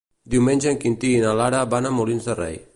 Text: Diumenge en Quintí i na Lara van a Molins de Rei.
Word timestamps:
Diumenge 0.35 0.71
en 0.71 0.79
Quintí 0.85 1.13
i 1.17 1.21
na 1.27 1.35
Lara 1.43 1.61
van 1.77 1.91
a 1.91 1.93
Molins 1.99 2.29
de 2.31 2.41
Rei. 2.45 2.63